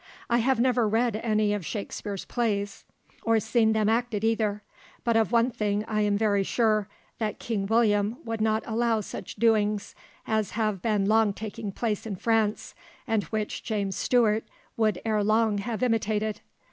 "I 0.31 0.39
have 0.39 0.59
never 0.59 0.87
read 0.89 1.15
any 1.17 1.53
of 1.53 1.63
Shakspeare's 1.63 2.25
plays, 2.25 2.85
or 3.21 3.39
seen 3.39 3.73
them 3.73 3.87
acted 3.87 4.23
either; 4.23 4.63
but 5.03 5.15
of 5.15 5.31
one 5.31 5.51
thing 5.51 5.85
I 5.87 6.01
am 6.01 6.17
very 6.17 6.41
sure, 6.41 6.89
that 7.19 7.37
King 7.37 7.67
William 7.67 8.17
would 8.25 8.41
not 8.41 8.63
allow 8.65 9.01
such 9.01 9.35
doings 9.35 9.93
as 10.25 10.51
have 10.57 10.81
been 10.81 11.05
long 11.05 11.33
taking 11.33 11.71
place 11.71 12.07
in 12.07 12.15
France, 12.15 12.73
and 13.05 13.25
which 13.25 13.61
James 13.63 13.95
Stuart 13.95 14.45
would 14.75 14.99
ere 15.05 15.23
long 15.23 15.59
have 15.59 15.83
imitated. 15.83 16.41